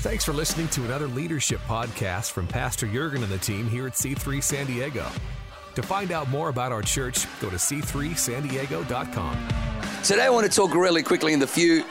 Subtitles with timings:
[0.00, 3.92] Thanks for listening to another leadership podcast from Pastor Jurgen and the team here at
[3.92, 5.06] C3 San Diego.
[5.74, 9.48] To find out more about our church, go to c3sandiego.com.
[10.02, 11.84] Today I want to talk really quickly in the few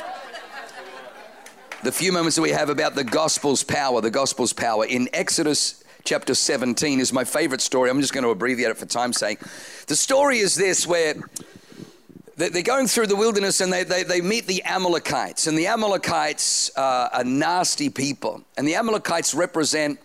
[1.83, 4.87] the few moments that we have about the gospel's power, the gospel's power.
[4.87, 7.91] In Exodus chapter 17 is my favorite story.
[7.91, 9.39] I'm just going to abbreviate it for time's sake.
[9.85, 11.13] The story is this where
[12.39, 15.47] they're going through the wilderness and they, they, they meet the Amalekites.
[15.47, 18.43] And the Amalekites uh, are nasty people.
[18.57, 19.99] And the Amalekites represent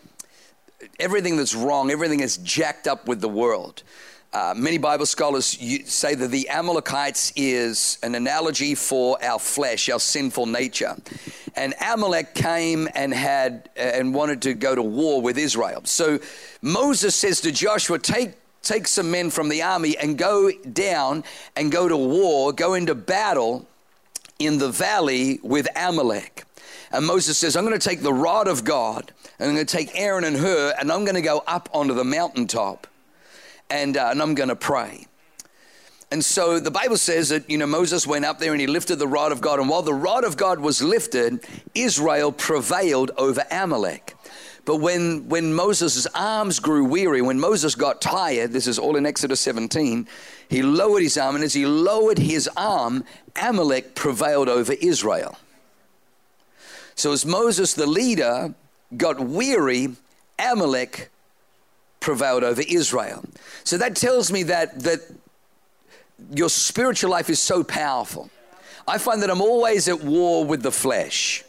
[0.99, 3.85] everything that's wrong, everything that's jacked up with the world.
[4.33, 10.01] Uh, many Bible scholars say that the Amalekites is an analogy for our flesh, our
[10.01, 10.97] sinful nature.
[11.55, 15.83] And Amalek came and had and wanted to go to war with Israel.
[15.85, 16.19] So
[16.63, 18.33] Moses says to Joshua, "Take
[18.65, 21.25] take some men from the army and go down
[21.57, 23.67] and go to war, go into battle
[24.39, 26.45] in the valley with Amalek.
[26.91, 29.77] And Moses says, I'm going to take the rod of God, and I'm going to
[29.77, 32.87] take Aaron and Hur, and I'm going to go up onto the mountaintop,
[33.69, 35.07] and, uh, and I'm going to pray.
[36.11, 38.97] And so the Bible says that, you know, Moses went up there and he lifted
[38.97, 39.59] the rod of God.
[39.59, 44.14] And while the rod of God was lifted, Israel prevailed over Amalek.
[44.65, 49.05] But when, when Moses' arms grew weary, when Moses got tired, this is all in
[49.05, 50.09] Exodus 17,
[50.49, 53.05] he lowered his arm, and as he lowered his arm,
[53.37, 55.37] Amalek prevailed over Israel.
[56.95, 58.55] So as Moses, the leader,
[58.97, 59.89] got weary,
[60.39, 61.11] Amalek
[62.01, 63.25] prevailed over Israel.
[63.65, 65.01] So that tells me that, that
[66.35, 68.31] your spiritual life is so powerful.
[68.87, 71.45] I find that I'm always at war with the flesh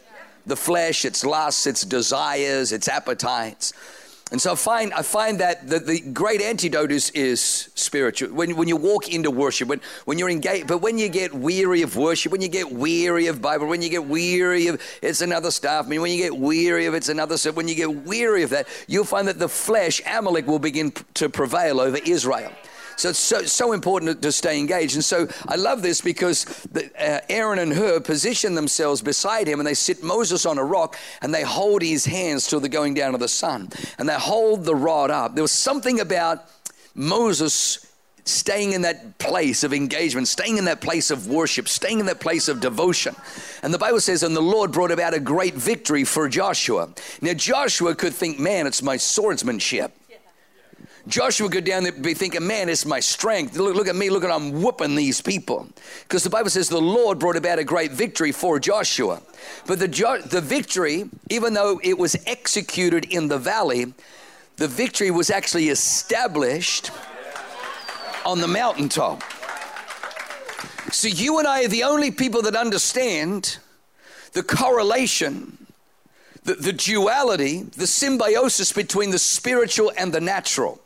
[0.46, 3.72] the flesh, its lusts, its desires, its appetites.
[4.32, 7.40] And so I find, I find that the, the great antidote is, is
[7.76, 8.30] spiritual.
[8.30, 11.82] When, when you walk into worship, when, when you're engaged, but when you get weary
[11.82, 15.52] of worship, when you get weary of Bible, when you get weary of it's another
[15.52, 18.42] stuff, I mean, when you get weary of it's another stuff, when you get weary
[18.42, 22.50] of that, you'll find that the flesh, Amalek, will begin to prevail over Israel.
[22.96, 24.94] So it's so, so important to, stay engaged.
[24.94, 29.60] And so I love this because the, uh, Aaron and Hur position themselves beside him
[29.60, 32.94] and they sit Moses on a rock and they hold his hands till the going
[32.94, 33.70] down of the sun.
[33.98, 35.34] And they hold the rod up.
[35.34, 36.44] There was something about
[36.94, 37.86] Moses
[38.24, 42.20] staying in that place of engagement, staying in that place of worship, staying in that
[42.20, 43.14] place of devotion.
[43.62, 46.88] And the Bible says, and the Lord brought about a great victory for Joshua.
[47.20, 49.92] Now, Joshua could think, man, it's my swordsmanship.
[51.06, 53.56] Joshua go down there be thinking, man, it's my strength.
[53.56, 55.68] Look, look at me, look at I'm whooping these people.
[56.02, 59.22] Because the Bible says the Lord brought about a great victory for Joshua.
[59.66, 59.88] But the,
[60.28, 63.94] the victory, even though it was executed in the valley,
[64.56, 66.90] the victory was actually established
[68.24, 69.22] on the mountaintop.
[70.90, 73.58] So you and I are the only people that understand
[74.32, 75.58] the correlation
[76.46, 80.80] the, the, duality, the symbiosis between the spiritual and the natural.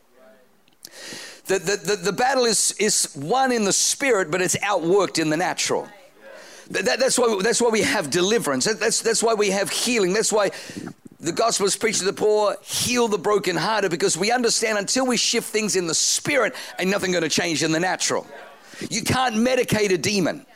[1.50, 5.30] The, the, the, the battle is, is won in the spirit, but it's outworked in
[5.30, 5.88] the natural.
[6.70, 8.66] That, that's, why, that's why we have deliverance.
[8.66, 10.12] That, that's, that's why we have healing.
[10.12, 10.52] That's why
[11.18, 15.16] the gospel is preached to the poor, heal the brokenhearted, because we understand until we
[15.16, 18.28] shift things in the spirit, ain't nothing going to change in the natural.
[18.88, 20.46] You can't medicate a demon.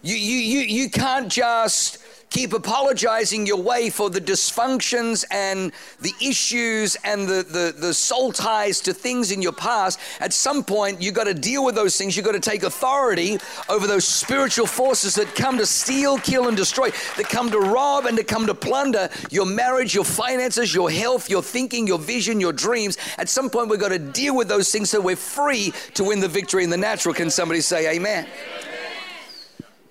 [0.00, 1.98] You, you, you, you can't just
[2.34, 8.32] keep apologizing your way for the dysfunctions and the issues and the, the, the soul
[8.32, 11.96] ties to things in your past, at some point you've got to deal with those
[11.96, 12.16] things.
[12.16, 16.56] You've got to take authority over those spiritual forces that come to steal, kill, and
[16.56, 20.90] destroy, that come to rob and to come to plunder your marriage, your finances, your
[20.90, 22.98] health, your thinking, your vision, your dreams.
[23.16, 26.18] At some point we've got to deal with those things so we're free to win
[26.18, 27.14] the victory in the natural.
[27.14, 28.26] Can somebody say amen?
[28.26, 28.73] amen.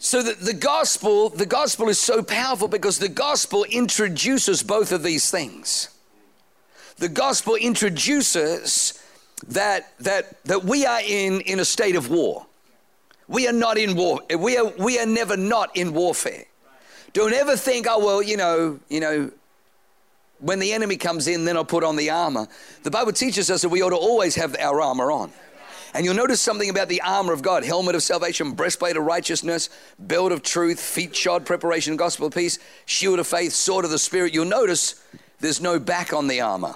[0.03, 5.01] So the, the gospel, the gospel is so powerful because the gospel introduces both of
[5.01, 5.87] these things.
[6.97, 9.01] The gospel introduces
[9.47, 12.45] that that that we are in in a state of war.
[13.29, 14.19] We are not in war.
[14.37, 16.43] We are we are never not in warfare.
[17.13, 19.31] Don't ever think, oh well, you know, you know,
[20.39, 22.49] when the enemy comes in, then I'll put on the armor.
[22.83, 25.31] The Bible teaches us that we ought to always have our armor on.
[25.93, 29.69] And you'll notice something about the armor of God helmet of salvation, breastplate of righteousness,
[29.99, 33.99] belt of truth, feet shod, preparation, gospel of peace, shield of faith, sword of the
[33.99, 34.33] Spirit.
[34.33, 34.95] You'll notice
[35.39, 36.75] there's no back on the armor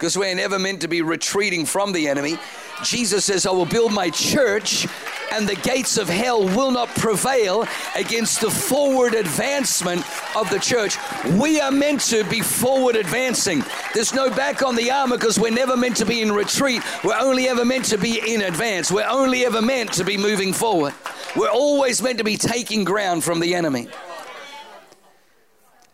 [0.00, 2.38] because we're never meant to be retreating from the enemy.
[2.82, 4.86] Jesus says, I will build my church,
[5.30, 10.02] and the gates of hell will not prevail against the forward advancement
[10.34, 10.96] of the church.
[11.38, 13.62] We are meant to be forward advancing.
[13.92, 16.80] There's no back on the armor because we're never meant to be in retreat.
[17.04, 18.90] We're only ever meant to be in advance.
[18.90, 20.94] We're only ever meant to be moving forward.
[21.36, 23.90] We're always meant to be taking ground from the enemy.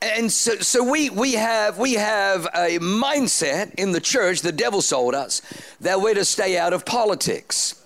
[0.03, 4.83] And so, so we, we, have, we have a mindset in the church, the devil
[4.83, 5.41] sold us,
[5.81, 7.83] that we're to stay out of politics.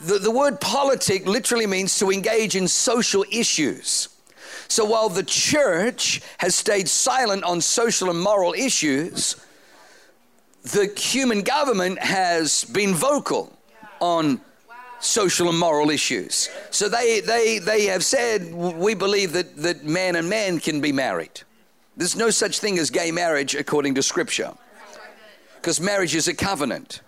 [0.00, 4.08] The, the word politic literally means to engage in social issues.
[4.68, 9.36] So while the church has stayed silent on social and moral issues,
[10.64, 13.56] the human government has been vocal
[14.00, 14.40] on
[15.04, 16.48] social and moral issues.
[16.70, 20.92] So they, they, they have said, we believe that, that man and man can be
[20.92, 21.42] married.
[21.96, 24.52] There's no such thing as gay marriage according to Scripture.
[25.56, 27.00] Because marriage is a covenant.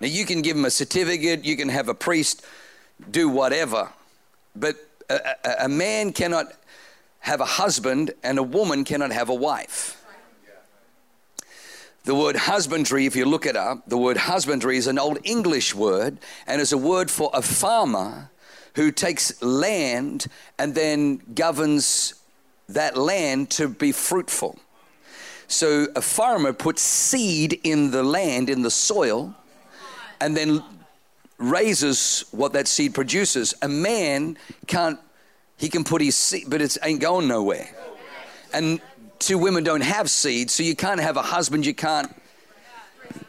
[0.00, 2.44] Now, you can give them a certificate, you can have a priest
[3.10, 3.90] do whatever,
[4.54, 4.76] but
[5.08, 6.46] a, a, a man cannot
[7.20, 9.95] have a husband and a woman cannot have a wife.
[12.06, 15.74] The word husbandry, if you look it up, the word husbandry is an old English
[15.74, 18.30] word and is a word for a farmer
[18.76, 22.14] who takes land and then governs
[22.68, 24.56] that land to be fruitful.
[25.48, 29.34] So a farmer puts seed in the land, in the soil,
[30.20, 30.62] and then
[31.38, 33.52] raises what that seed produces.
[33.62, 34.38] A man
[34.68, 35.00] can't,
[35.56, 37.68] he can put his seed, but it ain't going nowhere.
[38.52, 38.80] And
[39.18, 42.14] two women don't have seeds, so you can't have a husband, you can't.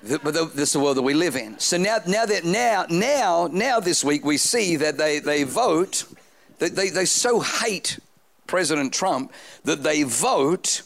[0.03, 1.59] But this is the world that we live in.
[1.59, 6.05] So now, now that now, now, now this week we see that they, they vote,
[6.59, 7.99] that they, they so hate
[8.47, 9.31] President Trump
[9.65, 10.81] that they vote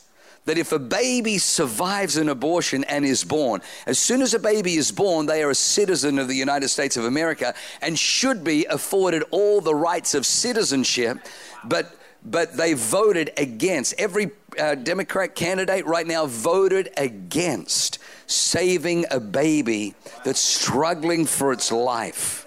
[0.45, 4.73] that if a baby survives an abortion and is born, as soon as a baby
[4.75, 8.65] is born, they are a citizen of the United States of America and should be
[8.65, 11.19] afforded all the rights of citizenship.
[11.63, 13.93] But but they voted against.
[13.97, 21.71] Every uh, Democrat candidate right now voted against saving a baby that's struggling for its
[21.71, 22.45] life.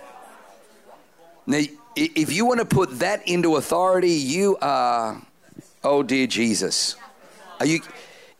[1.47, 1.61] Now,
[1.97, 5.21] if you want to put that into authority, you are,
[5.82, 6.97] oh dear Jesus.
[7.61, 7.81] Are you,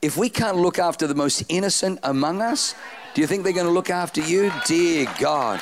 [0.03, 2.75] if we can't look after the most innocent among us,
[3.15, 4.53] do you think they're going to look after you?
[4.67, 5.61] Dear God.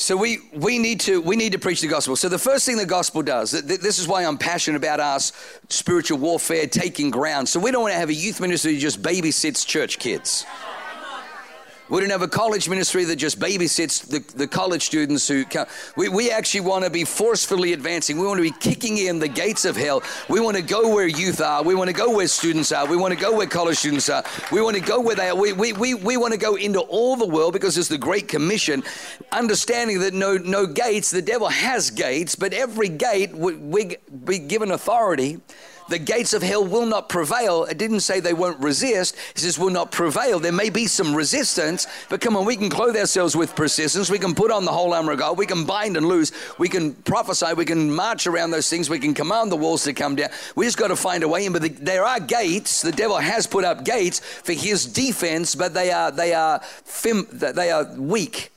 [0.00, 2.14] So we, we, need to, we need to preach the gospel.
[2.14, 5.32] So the first thing the gospel does, this is why I'm passionate about us,
[5.70, 7.48] spiritual warfare, taking ground.
[7.48, 10.46] So we don't want to have a youth ministry who just babysits church kids.
[11.88, 15.66] We don't have a college ministry that just babysits the, the college students who come.
[15.96, 18.18] We, we actually want to be forcefully advancing.
[18.18, 20.02] We want to be kicking in the gates of hell.
[20.28, 21.62] We want to go where youth are.
[21.62, 22.86] We want to go where students are.
[22.86, 24.22] We want to go where college students are.
[24.52, 25.34] We want to go where they are.
[25.34, 28.28] We, we, we, we want to go into all the world because it's the Great
[28.28, 28.82] Commission,
[29.32, 34.72] understanding that no, no gates, the devil has gates, but every gate we, be given
[34.72, 35.40] authority
[35.88, 37.64] the gates of hell will not prevail.
[37.64, 39.16] It didn't say they won't resist.
[39.34, 40.38] It says will not prevail.
[40.38, 44.10] There may be some resistance, but come on, we can clothe ourselves with persistence.
[44.10, 45.38] We can put on the whole armor of God.
[45.38, 46.32] We can bind and loose.
[46.58, 47.54] We can prophesy.
[47.54, 48.90] We can march around those things.
[48.90, 50.30] We can command the walls to come down.
[50.54, 51.52] We just got to find a way in.
[51.52, 52.82] But the, there are gates.
[52.82, 56.60] The devil has put up gates for his defense, but they are they are
[57.02, 58.50] they are weak.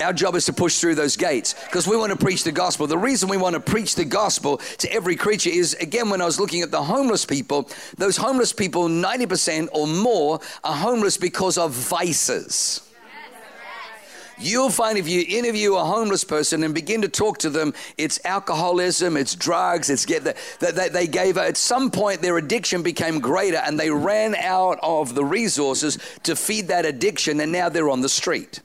[0.00, 2.86] Our job is to push through those gates because we want to preach the gospel.
[2.86, 6.24] The reason we want to preach the gospel to every creature is, again, when I
[6.24, 7.68] was looking at the homeless people,
[7.98, 12.86] those homeless people, 90% or more, are homeless because of vices.
[14.42, 18.18] You'll find if you interview a homeless person and begin to talk to them, it's
[18.24, 23.20] alcoholism, it's drugs, it's get that they, they gave at some point their addiction became
[23.20, 27.90] greater and they ran out of the resources to feed that addiction and now they're
[27.90, 28.60] on the street.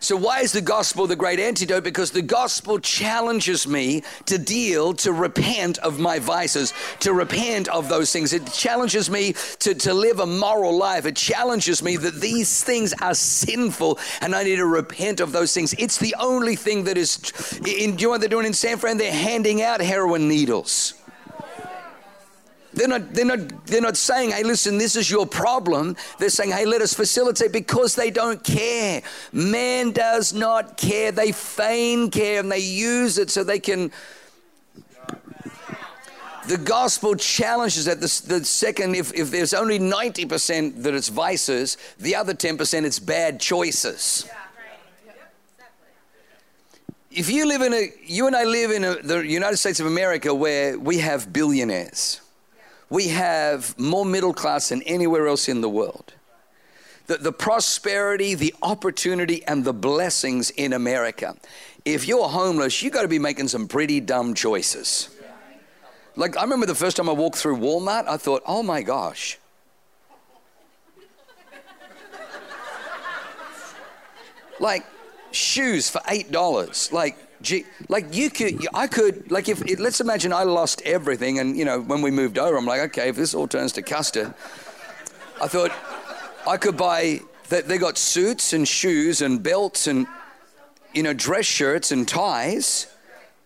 [0.00, 1.84] So, why is the gospel the great antidote?
[1.84, 7.88] Because the gospel challenges me to deal, to repent of my vices, to repent of
[7.88, 8.32] those things.
[8.32, 11.06] It challenges me to, to live a moral life.
[11.06, 15.54] It challenges me that these things are sinful and I need to repent of those
[15.54, 15.74] things.
[15.78, 17.18] It's the only thing that is.
[17.66, 18.98] In, do you know what they're doing in San Fran?
[18.98, 20.97] They're handing out heroin needles.
[22.74, 25.96] They're not, they're, not, they're not saying, hey, listen, this is your problem.
[26.18, 29.02] They're saying, hey, let us facilitate because they don't care.
[29.32, 31.10] Man does not care.
[31.10, 33.90] They feign care and they use it so they can.
[36.46, 41.76] The gospel challenges that the, the second, if, if there's only 90% that it's vices,
[41.98, 44.28] the other 10% it's bad choices.
[47.10, 49.86] If you live in a, you and I live in a, the United States of
[49.86, 52.20] America where we have billionaires
[52.90, 56.12] we have more middle class than anywhere else in the world.
[57.06, 61.36] The, the prosperity, the opportunity, and the blessings in America.
[61.84, 65.08] If you're homeless, you got to be making some pretty dumb choices.
[66.16, 69.38] Like, I remember the first time I walked through Walmart, I thought, oh my gosh.
[74.60, 74.84] Like,
[75.32, 76.92] shoes for eight dollars.
[76.92, 81.56] Like, gee, like you could, I could, like if let's imagine I lost everything, and
[81.56, 84.34] you know when we moved over, I'm like, okay, if this all turns to custard,
[85.40, 85.72] I thought
[86.46, 87.20] I could buy.
[87.48, 90.06] They, they got suits and shoes and belts and
[90.92, 92.86] you know dress shirts and ties.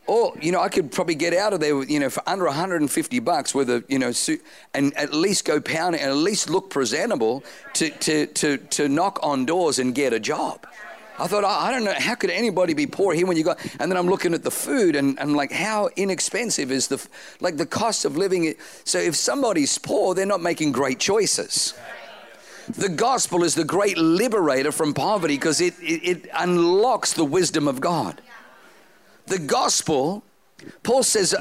[0.08, 3.20] Or, you know, I could probably get out of there, you know, for under 150
[3.20, 4.42] bucks with a, you know, suit
[4.74, 9.20] and at least go pounding and at least look presentable to, to, to, to knock
[9.22, 10.66] on doors and get a job.
[11.22, 13.88] I thought, I, don't know, how could anybody be poor here when you got, and
[13.88, 17.06] then I'm looking at the food and I'm like, how inexpensive is the,
[17.38, 18.52] like the cost of living?
[18.82, 21.74] So if somebody's poor, they're not making great choices.
[22.68, 27.68] The gospel is the great liberator from poverty because it, it, it unlocks the wisdom
[27.68, 28.20] of God.
[29.26, 30.24] The gospel,
[30.83, 31.35] Paul says,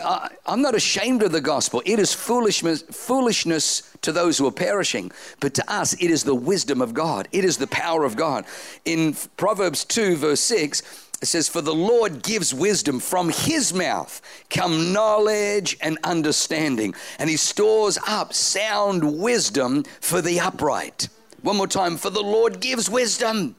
[0.46, 1.82] I'm not ashamed of the gospel.
[1.86, 6.36] It is foolishness, foolishness to those who are perishing, but to us, it is the
[6.36, 7.28] wisdom of God.
[7.32, 8.46] It is the power of God.
[8.86, 10.82] In Proverbs 2, verse 6,
[11.22, 13.00] it says, For the Lord gives wisdom.
[13.00, 20.40] From his mouth come knowledge and understanding, and he stores up sound wisdom for the
[20.40, 21.10] upright.
[21.44, 23.56] One more time, for the Lord gives wisdom.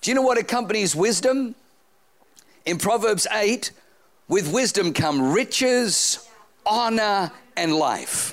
[0.00, 1.54] Do you know what accompanies wisdom?
[2.66, 3.70] In Proverbs 8,
[4.28, 6.28] with wisdom come riches,
[6.66, 8.32] honor, and life.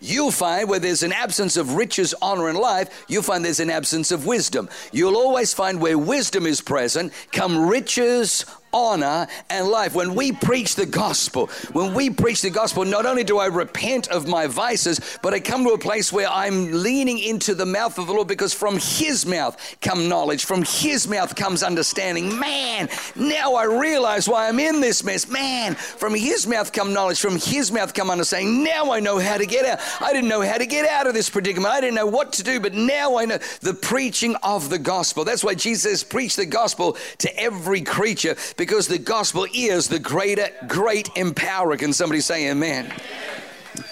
[0.00, 3.70] You'll find where there's an absence of riches, honor, and life, you'll find there's an
[3.70, 4.68] absence of wisdom.
[4.92, 9.94] You'll always find where wisdom is present, come riches, honor, and life.
[9.94, 14.08] When we preach the gospel, when we preach the gospel, not only do I repent
[14.08, 17.98] of my vices, but I come to a place where I'm leaning into the mouth
[17.98, 22.38] of the Lord because from His mouth come knowledge, from His mouth comes understanding.
[22.38, 25.28] Man, now I realize why I'm in this mess.
[25.28, 28.64] Man, from His mouth come knowledge, from His mouth come understanding.
[28.64, 29.78] Now I know how to get out.
[30.00, 31.72] I didn't know how to get out of this predicament.
[31.72, 35.24] I didn't know what to do, but now I know the preaching of the gospel.
[35.24, 40.48] That's why Jesus preached the gospel to every creature because the gospel is the greater,
[40.66, 41.78] great empowerer.
[41.78, 42.90] Can somebody say amen?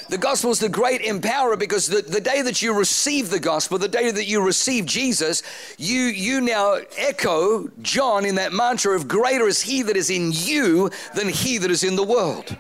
[0.09, 3.77] The gospel is the great empowerer because the, the day that you receive the gospel,
[3.77, 5.43] the day that you receive Jesus,
[5.77, 10.33] you, you now echo John in that mantra of greater is he that is in
[10.33, 12.57] you than he that is in the world.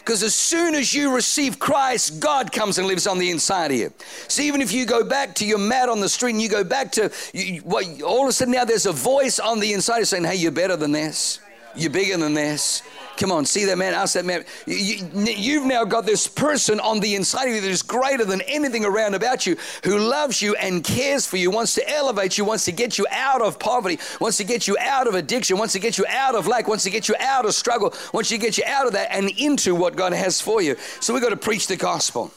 [0.00, 3.76] Because as soon as you receive Christ, God comes and lives on the inside of
[3.76, 3.92] you.
[4.28, 6.64] So even if you go back to your mat on the street and you go
[6.64, 7.62] back to, you,
[8.04, 10.76] all of a sudden now there's a voice on the inside saying, hey, you're better
[10.76, 11.40] than this.
[11.74, 12.82] You're bigger than this.
[13.16, 14.46] Come on, see that man, ask that man.
[14.66, 18.40] You, have now got this person on the inside of you that is greater than
[18.42, 22.46] anything around about you, who loves you and cares for you, wants to elevate you,
[22.46, 25.74] wants to get you out of poverty, wants to get you out of addiction, wants
[25.74, 28.38] to get you out of lack, wants to get you out of struggle, wants to
[28.38, 30.76] get you out of that and into what God has for you.
[31.00, 32.32] So we've got to preach the gospel.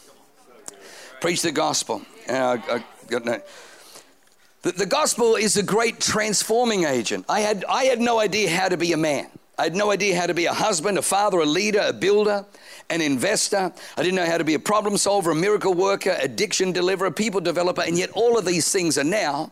[1.22, 2.02] Preach the gospel.
[2.28, 3.42] Uh, I got no.
[4.64, 7.26] The, the gospel is a great transforming agent.
[7.28, 9.28] I had, I had no idea how to be a man.
[9.60, 12.46] I had no idea how to be a husband, a father, a leader, a builder,
[12.90, 13.74] an investor.
[13.98, 17.42] I didn't know how to be a problem solver, a miracle worker, addiction deliverer, people
[17.42, 19.52] developer, and yet all of these things are now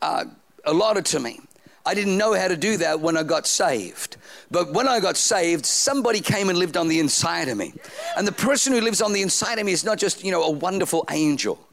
[0.00, 0.24] uh,
[0.64, 1.38] allotted to me.
[1.84, 4.16] I didn't know how to do that when I got saved.
[4.50, 7.74] But when I got saved, somebody came and lived on the inside of me.
[8.16, 10.42] And the person who lives on the inside of me is not just, you know,
[10.42, 11.65] a wonderful angel.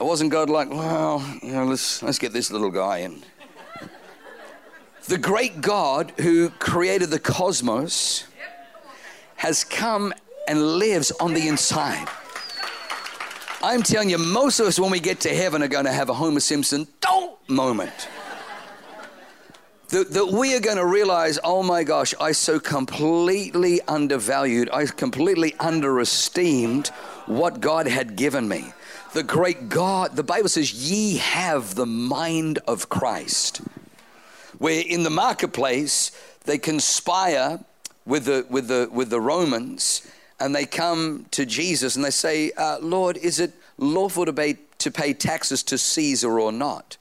[0.00, 3.22] It wasn't God like, well, you know, let's, let's get this little guy in.
[5.04, 8.24] The great God who created the cosmos
[9.36, 10.14] has come
[10.48, 12.08] and lives on the inside.
[13.62, 16.08] I'm telling you, most of us, when we get to heaven, are going to have
[16.08, 18.08] a Homer Simpson D'oh moment.
[19.88, 24.86] that, that we are going to realize, oh my gosh, I so completely undervalued, I
[24.86, 26.88] completely underesteemed
[27.26, 28.72] what God had given me.
[29.12, 33.60] The great God, the Bible says, ye have the mind of Christ
[34.60, 36.12] where in the marketplace
[36.44, 37.60] they conspire
[38.04, 40.06] with the, with the, with the Romans
[40.38, 44.58] and they come to Jesus and they say, uh, Lord, is it lawful to pay,
[44.78, 46.98] to pay taxes to Caesar or not?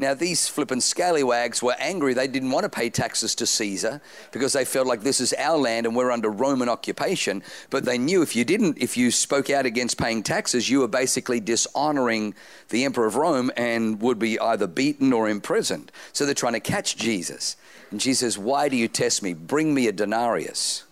[0.00, 2.14] Now, these flippin' scallywags were angry.
[2.14, 4.00] They didn't want to pay taxes to Caesar
[4.32, 7.42] because they felt like this is our land and we're under Roman occupation.
[7.68, 10.88] But they knew if you didn't, if you spoke out against paying taxes, you were
[10.88, 12.34] basically dishonoring
[12.70, 15.92] the emperor of Rome and would be either beaten or imprisoned.
[16.14, 17.56] So they're trying to catch Jesus.
[17.90, 19.34] And Jesus says, Why do you test me?
[19.34, 20.84] Bring me a denarius.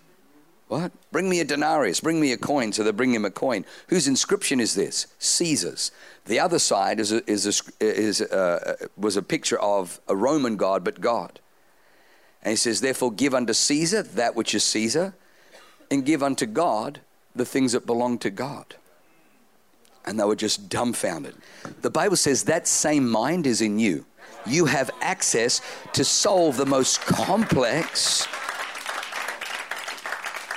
[0.68, 0.92] What?
[1.10, 2.72] Bring me a denarius, bring me a coin.
[2.72, 3.64] So they bring him a coin.
[3.88, 5.06] Whose inscription is this?
[5.18, 5.90] Caesar's.
[6.26, 10.14] The other side is a, is a, is a, uh, was a picture of a
[10.14, 11.40] Roman god, but God.
[12.42, 15.14] And he says, Therefore, give unto Caesar that which is Caesar,
[15.90, 17.00] and give unto God
[17.34, 18.76] the things that belong to God.
[20.04, 21.34] And they were just dumbfounded.
[21.80, 24.04] The Bible says that same mind is in you.
[24.46, 25.60] you have access
[25.92, 28.26] to solve the most complex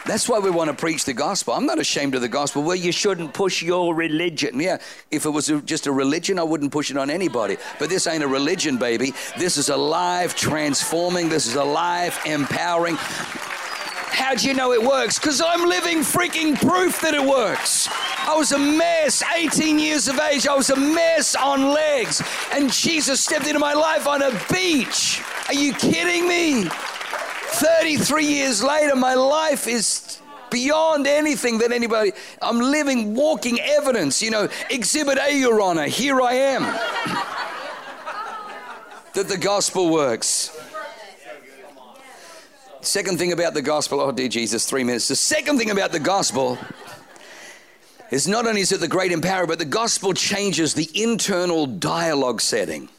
[0.06, 1.54] that's why we want to preach the gospel.
[1.54, 2.64] I'm not ashamed of the gospel.
[2.64, 4.60] Well, you shouldn't push your religion.
[4.60, 4.78] Yeah,
[5.12, 7.58] if it was just a religion, I wouldn't push it on anybody.
[7.80, 9.14] But this ain't a religion, baby.
[9.38, 12.98] This is a life transforming, this is a life empowering.
[12.98, 15.18] How do you know it works?
[15.18, 17.88] Because I'm living freaking proof that it works.
[18.28, 20.48] I was a mess, 18 years of age.
[20.48, 22.22] I was a mess on legs.
[22.52, 25.22] And Jesus stepped into my life on a beach.
[25.48, 26.70] Are you kidding me?
[27.62, 34.22] 33 years later, my life is beyond anything that anybody, I'm living, walking evidence.
[34.22, 36.64] You know, exhibit A, Your Honor, here I am.
[39.14, 40.58] that the gospel works.
[42.82, 45.08] Second thing about the gospel, oh dear Jesus, three minutes.
[45.08, 46.58] The second thing about the gospel
[48.10, 52.42] is not only is it the great empower, but the gospel changes the internal dialogue
[52.42, 52.90] setting.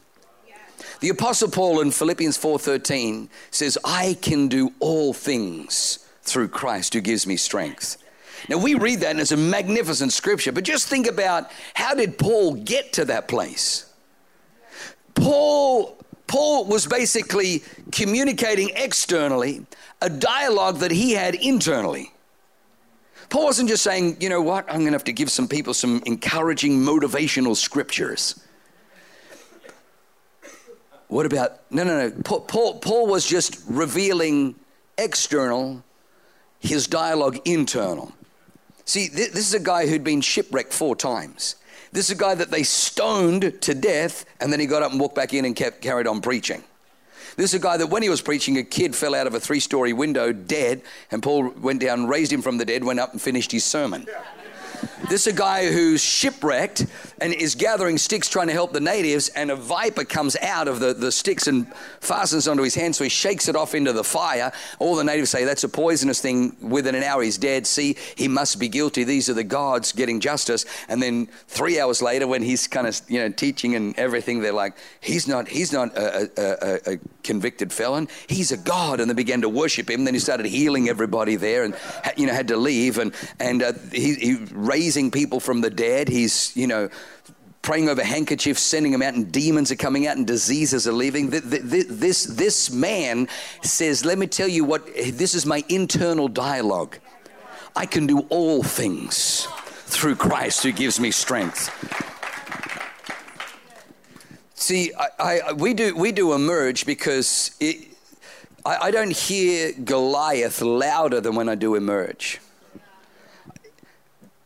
[1.02, 7.00] The apostle Paul in Philippians 4:13 says, "I can do all things through Christ who
[7.00, 7.96] gives me strength."
[8.48, 12.18] Now we read that and it's a magnificent scripture, but just think about how did
[12.18, 13.86] Paul get to that place?
[15.16, 15.96] Paul
[16.28, 19.66] Paul was basically communicating externally
[20.00, 22.12] a dialogue that he had internally.
[23.28, 25.74] Paul wasn't just saying, you know what, I'm going to have to give some people
[25.74, 28.36] some encouraging motivational scriptures.
[31.12, 32.22] What about, no, no, no.
[32.22, 34.54] Paul, Paul was just revealing
[34.96, 35.84] external,
[36.58, 38.14] his dialogue internal.
[38.86, 41.56] See, this is a guy who'd been shipwrecked four times.
[41.92, 44.98] This is a guy that they stoned to death, and then he got up and
[44.98, 46.64] walked back in and kept carried on preaching.
[47.36, 49.40] This is a guy that when he was preaching, a kid fell out of a
[49.40, 53.12] three story window dead, and Paul went down, raised him from the dead, went up
[53.12, 54.06] and finished his sermon.
[55.10, 56.86] This is a guy who's shipwrecked
[57.22, 60.80] and is gathering sticks trying to help the natives, and a viper comes out of
[60.80, 64.02] the, the sticks and fastens onto his hand, so he shakes it off into the
[64.02, 64.52] fire.
[64.80, 66.56] All the natives say that's a poisonous thing.
[66.60, 67.66] Within an hour, he's dead.
[67.66, 69.04] See, he must be guilty.
[69.04, 70.66] These are the gods getting justice.
[70.88, 74.52] And then three hours later, when he's kind of you know teaching and everything, they're
[74.52, 78.08] like, he's not he's not a, a, a, convicted felon.
[78.26, 80.04] He's a god, and they began to worship him.
[80.04, 81.76] Then he started healing everybody there, and
[82.16, 86.08] you know had to leave, and and uh, he, he raising people from the dead.
[86.08, 86.88] He's, you know,
[87.62, 91.30] praying over handkerchiefs, sending them out, and demons are coming out, and diseases are leaving.
[91.30, 93.28] This, this man
[93.62, 96.98] says, Let me tell you what, this is my internal dialogue.
[97.74, 99.46] I can do all things
[99.86, 101.70] through Christ who gives me strength.
[104.54, 107.88] See, I, I, we, do, we do emerge because it,
[108.64, 112.40] I, I don't hear Goliath louder than when I do emerge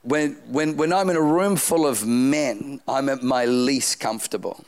[0.06, 4.64] when, when, when I'm in a room full of men, I'm at my least comfortable.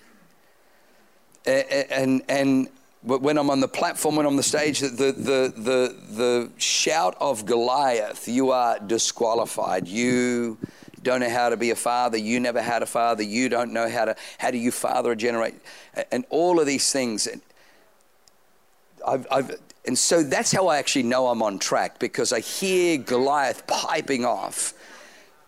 [1.46, 2.68] And, and,
[3.02, 7.16] when I'm on the platform, when I'm on the stage, the, the, the, the shout
[7.20, 9.86] of Goliath, you are disqualified.
[9.86, 10.58] You
[11.04, 12.18] don't know how to be a father.
[12.18, 13.22] You never had a father.
[13.22, 15.60] You don't know how to, how do you father a generation?
[16.10, 17.28] And all of these things.
[19.06, 22.98] I've, I've, and so that's how I actually know I'm on track because I hear
[22.98, 24.74] Goliath piping off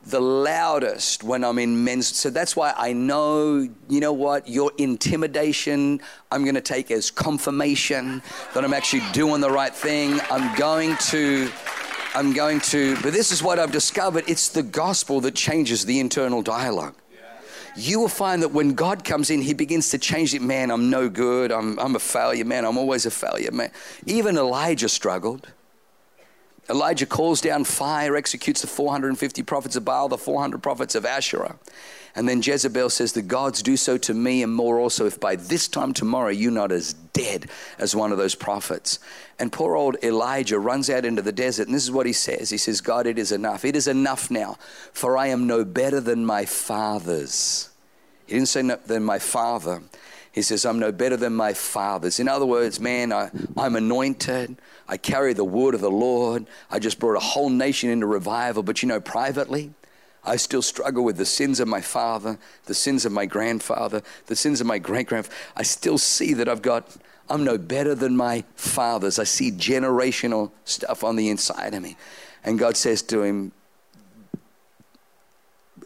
[0.05, 2.17] the loudest when I'm in men's.
[2.17, 7.11] So that's why I know, you know what, your intimidation, I'm going to take as
[7.11, 8.23] confirmation
[8.55, 10.21] that I'm actually doing the right thing.
[10.31, 11.51] I'm going to.
[12.13, 16.01] I'm going to, but this is what I've discovered it's the gospel that changes the
[16.01, 16.97] internal dialogue.
[17.77, 20.43] You will find that when God comes in, He begins to change it.
[20.43, 21.53] Man, I'm no good.
[21.53, 22.45] I'm, I'm a failure.
[22.45, 23.53] Man, I'm always a failure.
[23.53, 23.71] Man,
[24.07, 25.53] even Elijah struggled.
[26.71, 31.57] Elijah calls down fire, executes the 450 prophets of Baal, the 400 prophets of Asherah.
[32.15, 35.37] And then Jezebel says, The gods do so to me and more also if by
[35.37, 38.99] this time tomorrow you're not as dead as one of those prophets.
[39.39, 42.51] And poor old Elijah runs out into the desert, and this is what he says
[42.51, 43.65] He says, God, it is enough.
[43.65, 44.57] It is enough now,
[44.93, 47.71] for I am no better than my fathers.
[48.27, 49.83] He didn't say no, than my father.
[50.33, 52.21] He says, I'm no better than my fathers.
[52.21, 54.57] In other words, man, I, I'm anointed.
[54.88, 56.47] I carry the word of the Lord.
[56.71, 58.62] I just brought a whole nation into revival.
[58.62, 59.73] But you know, privately,
[60.23, 64.37] I still struggle with the sins of my father, the sins of my grandfather, the
[64.37, 65.37] sins of my great grandfather.
[65.57, 66.97] I still see that I've got,
[67.29, 69.19] I'm no better than my fathers.
[69.19, 71.97] I see generational stuff on the inside of me.
[72.45, 73.53] And God says to him,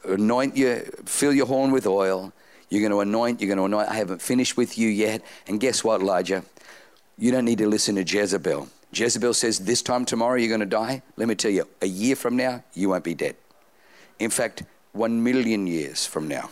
[0.07, 2.35] Anoint you, fill your horn with oil
[2.75, 3.89] you're going to anoint, you're going to anoint.
[3.89, 5.23] I haven't finished with you yet.
[5.47, 6.45] And guess what, Elijah?
[7.17, 8.69] You don't need to listen to Jezebel.
[8.93, 11.03] Jezebel says, This time tomorrow you're going to die.
[11.17, 13.37] Let me tell you, a year from now, you won't be dead.
[14.19, 16.51] In fact, one million years from now.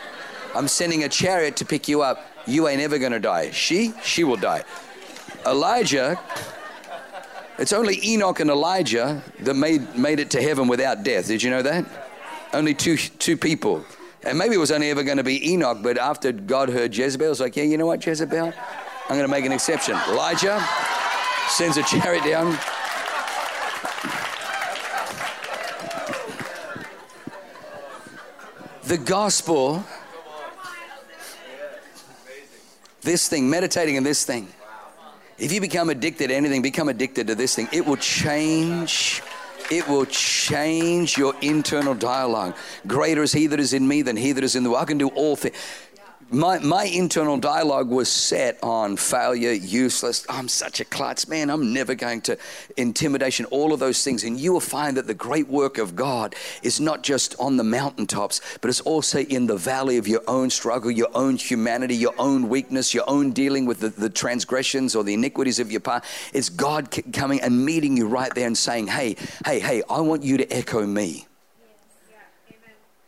[0.54, 2.24] I'm sending a chariot to pick you up.
[2.46, 3.50] You ain't ever going to die.
[3.50, 4.64] She, she will die.
[5.46, 6.18] Elijah,
[7.58, 11.28] it's only Enoch and Elijah that made, made it to heaven without death.
[11.28, 11.86] Did you know that?
[12.52, 13.84] Only two, two people.
[14.26, 17.30] And maybe it was only ever going to be Enoch, but after God heard Jezebel,
[17.30, 18.54] it's like, yeah, you know what, Jezebel?
[18.54, 19.98] I'm going to make an exception.
[20.08, 20.64] Elijah
[21.48, 22.56] sends a chariot down.
[28.84, 29.84] The gospel,
[33.02, 34.48] this thing, meditating in this thing.
[35.36, 37.68] If you become addicted to anything, become addicted to this thing.
[37.72, 39.22] It will change
[39.70, 42.56] it will change your internal dialogue.
[42.86, 44.82] Greater is he that is in me than he that is in the world.
[44.82, 45.56] I can do all things
[46.34, 50.26] my, my internal dialogue was set on failure, useless.
[50.28, 51.48] I'm such a klutz, man.
[51.48, 52.36] I'm never going to
[52.76, 54.24] intimidation, all of those things.
[54.24, 57.64] And you will find that the great work of God is not just on the
[57.64, 62.14] mountaintops, but it's also in the valley of your own struggle, your own humanity, your
[62.18, 66.04] own weakness, your own dealing with the, the transgressions or the iniquities of your past.
[66.32, 70.22] It's God coming and meeting you right there and saying, hey, hey, hey, I want
[70.22, 71.26] you to echo me.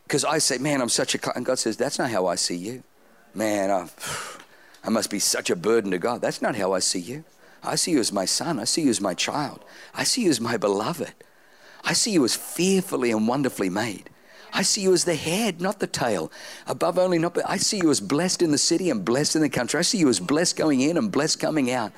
[0.05, 1.37] Because I say, man, I'm such a, klutz.
[1.37, 2.85] and God says, that's not how I see you
[3.37, 3.89] man, I,
[4.85, 6.21] I must be such a burden to God.
[6.21, 7.25] That's not how I see you.
[7.63, 8.59] I see you as my son.
[8.59, 9.65] I see you as my child.
[9.95, 11.13] I see you as my beloved.
[11.85, 14.11] I see you as fearfully and wonderfully made.
[14.53, 16.33] I see you as the head, not the tail.
[16.67, 17.37] Above only, not.
[17.47, 19.79] I see you as blessed in the city and blessed in the country.
[19.79, 21.93] I see you as blessed going in and blessed coming out.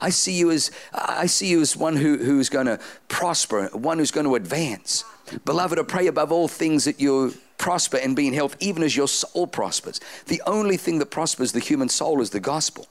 [0.00, 3.98] I see you as I see you as one who, who's going to prosper, one
[3.98, 5.04] who's going to advance.
[5.44, 8.96] Beloved, I pray above all things that you prosper and be in health, even as
[8.96, 10.00] your soul prospers.
[10.26, 12.88] The only thing that prospers the human soul is the gospel.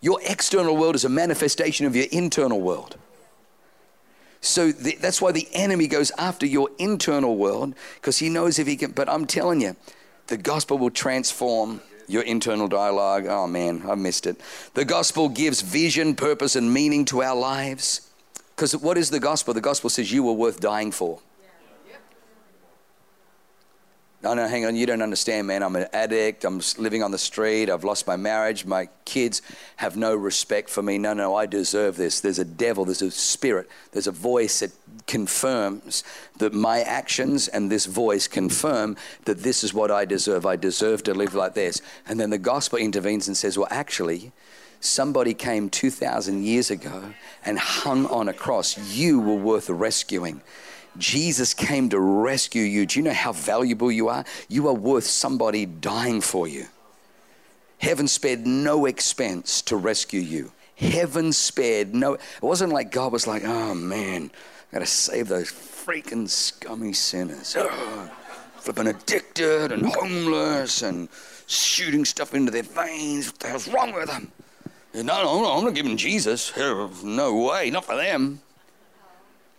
[0.00, 2.96] Your external world is a manifestation of your internal world.
[4.40, 8.66] So the, that's why the enemy goes after your internal world because he knows if
[8.66, 8.90] he can.
[8.90, 9.76] But I'm telling you,
[10.26, 13.26] the gospel will transform your internal dialogue.
[13.26, 14.40] Oh man, I missed it.
[14.74, 18.08] The gospel gives vision, purpose, and meaning to our lives.
[18.56, 19.54] Because what is the gospel?
[19.54, 21.20] The gospel says you were worth dying for.
[24.22, 24.76] No, no, hang on.
[24.76, 25.64] You don't understand, man.
[25.64, 26.44] I'm an addict.
[26.44, 27.68] I'm living on the street.
[27.68, 28.64] I've lost my marriage.
[28.64, 29.42] My kids
[29.76, 30.96] have no respect for me.
[30.96, 32.20] No, no, I deserve this.
[32.20, 32.84] There's a devil.
[32.84, 33.68] There's a spirit.
[33.90, 34.70] There's a voice that
[35.08, 36.04] confirms
[36.38, 40.46] that my actions and this voice confirm that this is what I deserve.
[40.46, 41.82] I deserve to live like this.
[42.06, 44.30] And then the gospel intervenes and says, well, actually,
[44.78, 47.12] somebody came 2,000 years ago
[47.44, 48.78] and hung on a cross.
[48.94, 50.42] You were worth rescuing.
[50.98, 52.86] Jesus came to rescue you.
[52.86, 54.24] Do you know how valuable you are?
[54.48, 56.66] You are worth somebody dying for you.
[57.78, 60.52] Heaven spared no expense to rescue you.
[60.76, 62.14] Heaven spared no.
[62.14, 64.30] It wasn't like God was like, oh man,
[64.70, 67.56] I gotta save those freaking scummy sinners.
[67.58, 68.10] Oh,
[68.56, 71.08] flipping addicted and homeless and
[71.46, 73.26] shooting stuff into their veins.
[73.26, 74.30] What the hell's wrong with them?
[74.94, 76.52] No, no, no, I'm not giving Jesus.
[76.56, 78.40] No way, not for them.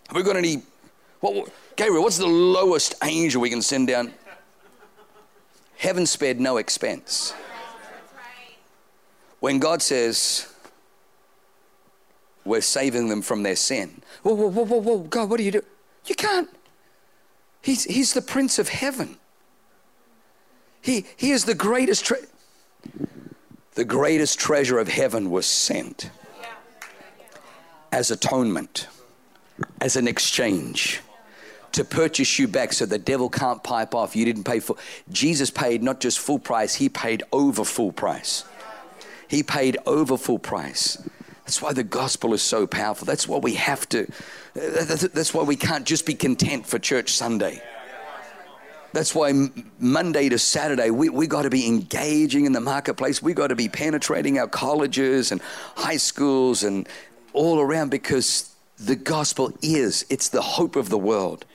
[0.08, 0.62] Have we got any
[1.24, 4.14] what, Gabriel, what's the lowest angel we can send down?
[5.78, 7.34] Heaven spared no expense.
[9.40, 10.54] When God says,
[12.44, 14.02] we're saving them from their sin.
[14.22, 15.64] Whoa, whoa, whoa, whoa, whoa, God, what do you do?
[16.06, 16.50] You can't.
[17.62, 19.18] He's, he's the Prince of Heaven.
[20.82, 22.28] He, he is the greatest treasure.
[23.76, 26.10] The greatest treasure of heaven was sent
[27.94, 28.88] as atonement,
[29.80, 31.00] as an exchange
[31.74, 34.16] to purchase you back so the devil can't pipe off.
[34.16, 34.78] You didn't pay for.
[35.12, 38.46] Jesus paid not just full price, he paid over full price.
[39.28, 40.98] He paid over full price.
[41.46, 43.06] That's why the gospel is so powerful.
[43.06, 44.08] That's why we have to,
[44.54, 47.62] that's why we can't just be content for church Sunday.
[48.94, 49.34] That's why
[49.80, 53.24] Monday to Saturday, we, we got to be engaging in the marketplace.
[53.24, 55.42] We got to be penetrating our colleges and
[55.76, 56.88] high schools and
[57.34, 61.46] all around because the gospel is, it's the hope of the world.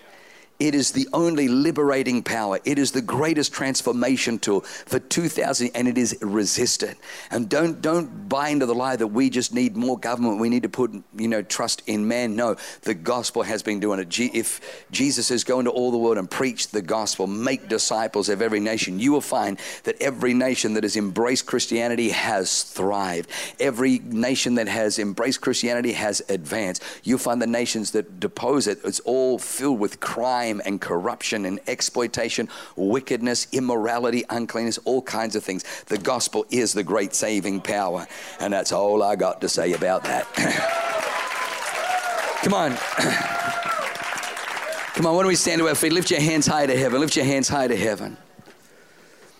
[0.59, 2.59] It is the only liberating power.
[2.64, 6.97] It is the greatest transformation tool for 2000 and it is resisted.
[7.31, 10.40] And don't don't buy into the lie that we just need more government.
[10.40, 12.35] We need to put, you know, trust in man.
[12.35, 14.18] No, the gospel has been doing it.
[14.18, 18.42] If Jesus says go into all the world and preach the gospel, make disciples of
[18.42, 23.31] every nation, you will find that every nation that has embraced Christianity has thrived.
[23.61, 26.83] Every nation that has embraced Christianity has advanced.
[27.05, 31.44] You'll find the nations that depose it, it's all filled with crime crime and corruption
[31.44, 35.64] and exploitation, wickedness, immorality, uncleanness, all kinds of things.
[35.87, 38.06] The gospel is the great saving power.
[38.40, 40.26] And that's all I got to say about that.
[42.42, 42.70] Come on.
[44.94, 45.92] Come on, why don't we stand to our feet?
[45.92, 47.00] Lift your hands high to heaven.
[47.00, 48.16] Lift your hands high to heaven.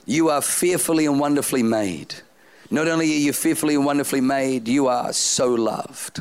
[0.07, 2.15] You are fearfully and wonderfully made.
[2.71, 6.21] Not only are you fearfully and wonderfully made, you are so loved.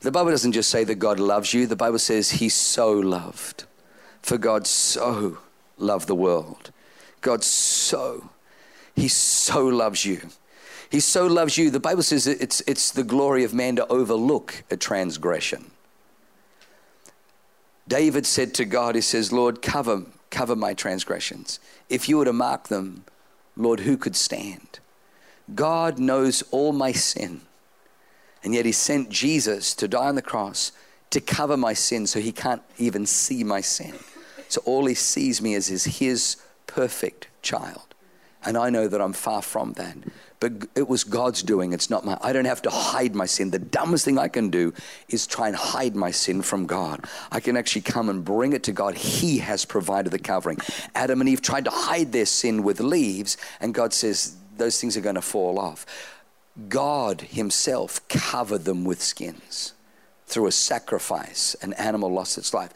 [0.00, 3.64] The Bible doesn't just say that God loves you, the Bible says He's so loved.
[4.26, 5.38] For God so
[5.78, 6.72] loved the world.
[7.20, 8.30] God so,
[8.96, 10.20] He so loves you.
[10.90, 11.70] He so loves you.
[11.70, 15.70] The Bible says it's, it's the glory of man to overlook a transgression.
[17.86, 21.60] David said to God, He says, Lord, cover, cover my transgressions.
[21.88, 23.04] If you were to mark them,
[23.56, 24.80] Lord, who could stand?
[25.54, 27.42] God knows all my sin.
[28.42, 30.72] And yet he sent Jesus to die on the cross
[31.10, 33.94] to cover my sin so he can't even see my sin.
[34.48, 37.82] So all he sees me as is his perfect child.
[38.44, 39.96] And I know that I'm far from that.
[40.38, 42.18] But it was God's doing, it's not my.
[42.20, 43.50] I don't have to hide my sin.
[43.50, 44.72] The dumbest thing I can do
[45.08, 47.06] is try and hide my sin from God.
[47.32, 48.96] I can actually come and bring it to God.
[48.96, 50.58] He has provided the covering.
[50.94, 54.96] Adam and Eve tried to hide their sin with leaves, and God says, those things
[54.96, 55.86] are going to fall off.
[56.68, 59.72] God Himself covered them with skins
[60.26, 61.56] through a sacrifice.
[61.62, 62.72] An animal lost its life.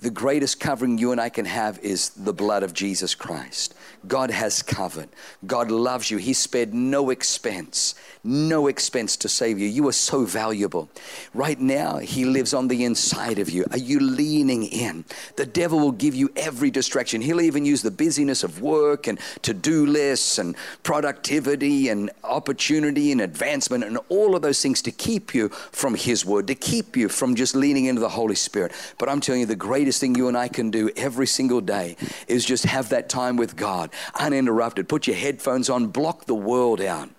[0.00, 3.74] The greatest covering you and I can have is the blood of Jesus Christ.
[4.06, 5.08] God has covered.
[5.46, 6.18] God loves you.
[6.18, 9.68] He spared no expense, no expense to save you.
[9.68, 10.88] You are so valuable.
[11.34, 13.64] Right now, He lives on the inside of you.
[13.70, 15.04] Are you leaning in?
[15.36, 17.20] The devil will give you every distraction.
[17.20, 23.12] He'll even use the busyness of work and to do lists and productivity and opportunity
[23.12, 26.96] and advancement and all of those things to keep you from His word, to keep
[26.96, 28.72] you from just leaning into the Holy Spirit.
[28.98, 31.96] But I'm telling you, the greatest thing you and I can do every single day
[32.26, 34.88] is just have that time with God uninterrupted.
[34.88, 37.10] Put your headphones on, block the world out.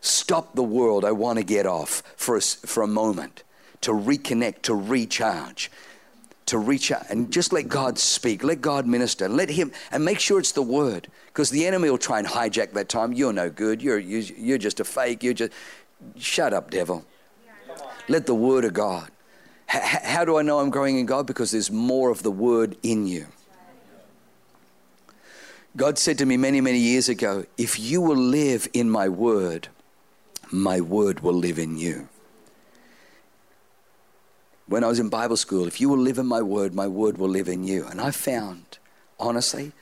[0.00, 1.04] Stop the world.
[1.04, 3.44] I want to get off for a, for a moment
[3.82, 5.70] to reconnect, to recharge,
[6.46, 8.42] to reach out and just let God speak.
[8.42, 9.28] Let God minister.
[9.28, 12.72] Let Him, and make sure it's the Word because the enemy will try and hijack
[12.72, 13.12] that time.
[13.12, 13.80] You're no good.
[13.80, 15.22] You're, you're just a fake.
[15.22, 15.52] You're just,
[16.16, 17.04] shut up, devil.
[18.08, 19.10] Let the Word of God.
[19.72, 21.26] H- how do I know I'm growing in God?
[21.26, 23.26] Because there's more of the Word in you.
[25.76, 29.68] God said to me many, many years ago, if you will live in my word,
[30.50, 32.08] my word will live in you.
[34.66, 37.16] When I was in Bible school, if you will live in my word, my word
[37.18, 37.86] will live in you.
[37.86, 38.78] And I found,
[39.18, 39.72] honestly,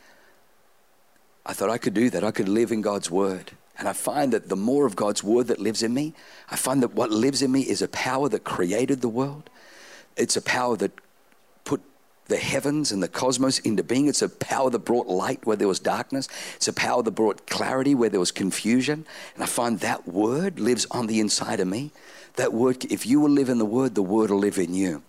[1.44, 2.22] I thought I could do that.
[2.22, 3.52] I could live in God's word.
[3.78, 6.14] And I find that the more of God's word that lives in me,
[6.50, 9.50] I find that what lives in me is a power that created the world.
[10.16, 10.92] It's a power that
[12.30, 14.08] the heavens and the cosmos into being.
[14.08, 16.28] It's a power that brought light where there was darkness.
[16.56, 19.04] It's a power that brought clarity where there was confusion.
[19.34, 21.90] And I find that word lives on the inside of me.
[22.36, 25.02] That word, if you will live in the word, the word will live in you.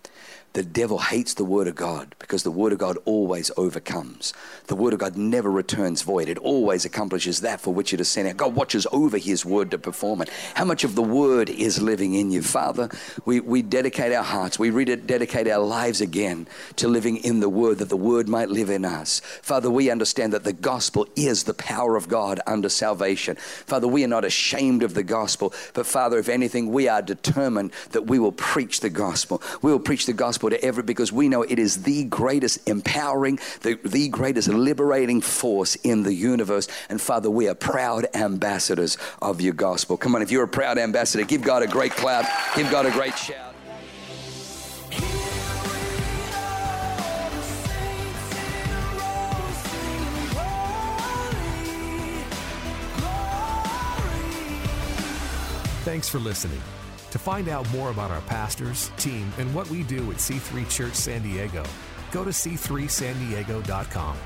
[0.53, 4.33] The devil hates the Word of God because the Word of God always overcomes.
[4.67, 6.27] The Word of God never returns void.
[6.27, 8.35] It always accomplishes that for which it is sent out.
[8.35, 10.29] God watches over His Word to perform it.
[10.55, 12.41] How much of the Word is living in you?
[12.41, 12.89] Father,
[13.23, 17.77] we, we dedicate our hearts, we dedicate our lives again to living in the Word
[17.77, 19.21] that the Word might live in us.
[19.41, 23.37] Father, we understand that the gospel is the power of God under salvation.
[23.37, 27.71] Father, we are not ashamed of the gospel, but Father, if anything, we are determined
[27.91, 29.41] that we will preach the gospel.
[29.61, 32.67] We will preach the gospel gospel to every because we know it is the greatest
[32.67, 36.67] empowering, the, the greatest liberating force in the universe.
[36.89, 39.97] And Father, we are proud ambassadors of your gospel.
[39.97, 42.25] Come on, if you're a proud ambassador, give God a great clap,
[42.55, 43.53] give God a great shout.
[55.83, 56.61] Thanks for listening.
[57.11, 60.93] To find out more about our pastors, team, and what we do at C3 Church
[60.93, 61.63] San Diego,
[62.11, 64.17] go to c3sandiego.com.